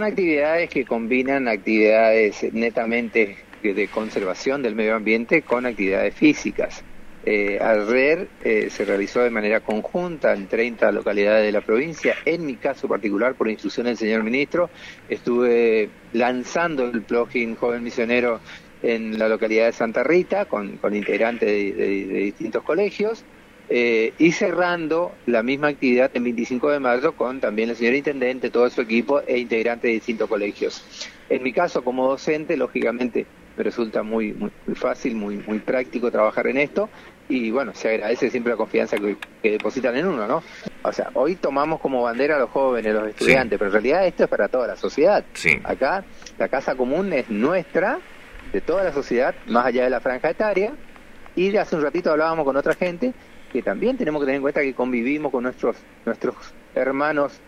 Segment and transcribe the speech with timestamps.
[0.00, 6.84] Son actividades que combinan actividades netamente de conservación del medio ambiente con actividades físicas.
[7.24, 12.14] Eh, RER eh, se realizó de manera conjunta en 30 localidades de la provincia.
[12.24, 14.70] En mi caso particular, por instrucción del señor ministro,
[15.08, 18.38] estuve lanzando el plugin Joven Misionero
[18.84, 23.24] en la localidad de Santa Rita con, integrantes de distintos colegios.
[23.70, 28.48] Eh, y cerrando la misma actividad en 25 de marzo con también el señor intendente,
[28.48, 30.82] todo su equipo e integrantes de distintos colegios.
[31.28, 33.26] En mi caso, como docente, lógicamente
[33.58, 36.88] me resulta muy, muy, fácil, muy, muy práctico trabajar en esto
[37.28, 39.16] y bueno, se agradece siempre la confianza que,
[39.50, 40.42] depositan en uno, ¿no?
[40.82, 44.06] O sea, hoy tomamos como bandera a los jóvenes, a los estudiantes, pero en realidad
[44.06, 45.22] esto es para toda la sociedad.
[45.64, 46.04] Acá
[46.38, 47.98] la casa común es nuestra,
[48.50, 50.72] de toda la sociedad, más allá de la franja etaria,
[51.36, 53.12] y hace un ratito hablábamos con otra gente
[53.52, 56.36] que también tenemos que tener en cuenta que convivimos con nuestros, nuestros
[56.74, 57.40] hermanos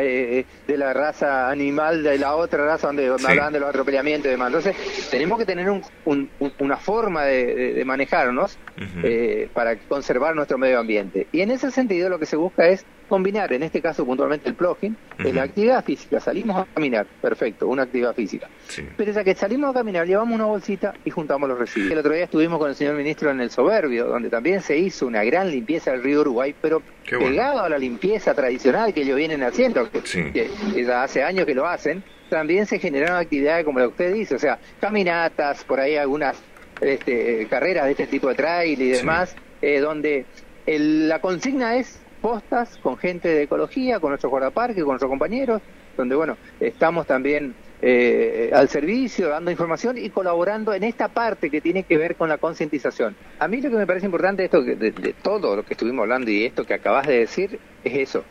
[0.00, 4.32] eh, de la raza animal de la otra raza donde hablaban de los atropellamientos y
[4.32, 4.48] demás.
[4.48, 8.58] Entonces, tenemos que tener un, una forma de, manejarnos
[9.02, 11.26] eh, para conservar nuestro medio ambiente.
[11.32, 14.54] Y en ese sentido, lo que se busca es combinar, en este caso puntualmente el
[14.54, 16.20] plugin, la actividad física.
[16.20, 18.48] Salimos a caminar, perfecto, una actividad física.
[18.96, 21.92] Pero esa que salimos a caminar, llevamos una bolsita y juntamos los residuos.
[21.92, 25.06] El otro día estuvimos con el señor ministro en el Soberbio, donde también se hizo
[25.06, 29.42] una gran limpieza del río Uruguay, pero pegado a la limpieza tradicional que ellos vienen
[29.42, 30.50] haciendo, que,
[30.92, 34.38] hace años que lo hacen, también se generaron actividades como la que usted dice, o
[34.38, 36.36] sea, caminatas, por ahí algunas
[36.80, 40.26] este, carreras de este tipo de trail y demás, eh, donde
[40.66, 45.62] la consigna es postas con gente de ecología, con nuestros guardaparques, con nuestros compañeros,
[45.96, 51.60] donde bueno, estamos también eh, al servicio, dando información y colaborando en esta parte que
[51.60, 53.16] tiene que ver con la concientización.
[53.38, 56.30] A mí lo que me parece importante esto de, de, todo lo que estuvimos hablando
[56.30, 58.24] y esto que acabas de decir es eso,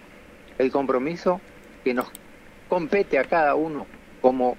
[0.58, 1.40] el compromiso
[1.84, 2.12] que nos
[2.68, 3.88] compete a cada uno
[4.22, 4.58] como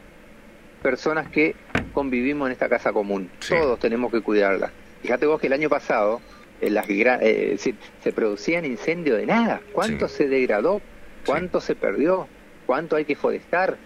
[0.81, 1.55] personas que
[1.93, 3.31] convivimos en esta casa común.
[3.47, 4.73] Todos tenemos que cuidarla.
[5.03, 6.21] Fíjate vos que el año pasado
[6.61, 7.57] las eh,
[8.03, 9.61] se producían incendios de nada.
[9.73, 10.81] ¿Cuánto se degradó?
[11.25, 12.27] ¿Cuánto se perdió?
[12.67, 13.77] ¿Cuánto hay que forestar?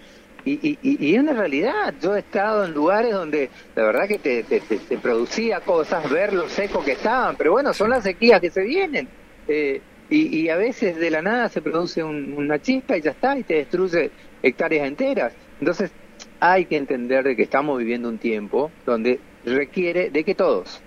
[0.44, 1.94] Y, y, y, es una realidad.
[2.00, 6.48] Yo he estado en lugares donde la verdad que te, te, producía cosas, ver lo
[6.48, 9.08] seco que estaban, pero bueno, son las sequías que se vienen.
[9.46, 9.80] Eh,
[10.10, 13.54] y, a veces de la nada se produce una chispa y ya está, y te
[13.54, 14.10] destruye
[14.42, 15.32] hectáreas enteras.
[15.58, 15.90] Entonces
[16.38, 20.82] hay que entender de que estamos viviendo un tiempo donde requiere de que todos,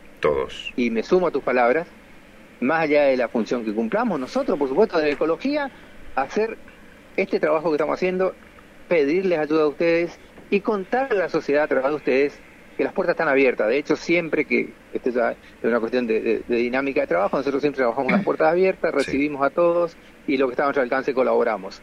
[0.76, 1.88] y me sumo a tus palabras,
[2.62, 5.70] más allá de la función que cumplamos nosotros, por supuesto, de ecología,
[6.16, 6.58] hacer
[7.16, 8.34] este trabajo que estamos haciendo,
[8.88, 12.42] pedirles ayuda a ustedes y contarle a la sociedad a través de ustedes
[12.78, 13.68] que las puertas están abiertas.
[13.68, 18.12] De hecho, siempre que, esto es una cuestión de, dinámica de trabajo, nosotros siempre trabajamos
[18.12, 19.96] las puertas abiertas, recibimos a todos
[20.28, 21.82] y lo que está a nuestro alcance colaboramos.